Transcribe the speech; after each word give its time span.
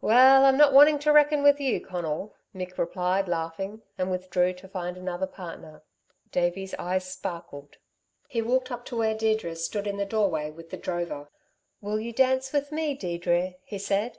"Well, 0.00 0.46
I'm 0.46 0.56
not 0.56 0.72
wanting 0.72 0.98
to 1.00 1.12
reck'n 1.12 1.42
with 1.42 1.60
you, 1.60 1.82
Conal," 1.84 2.34
Mick 2.54 2.78
replied, 2.78 3.28
laughing, 3.28 3.82
and 3.98 4.10
withdrew 4.10 4.54
to 4.54 4.68
find 4.68 4.96
another 4.96 5.26
partner. 5.26 5.82
Davey's 6.32 6.74
eyes 6.78 7.04
sparkled. 7.12 7.76
He 8.26 8.40
walked 8.40 8.70
up 8.70 8.86
to 8.86 8.96
where 8.96 9.12
Deirdre 9.14 9.54
stood 9.54 9.86
in 9.86 9.98
the 9.98 10.06
doorway 10.06 10.50
with 10.50 10.70
the 10.70 10.78
drover. 10.78 11.28
"Will 11.82 12.00
you 12.00 12.14
dance 12.14 12.54
with 12.54 12.72
me, 12.72 12.94
Deirdre?" 12.94 13.56
he 13.66 13.76
said. 13.76 14.16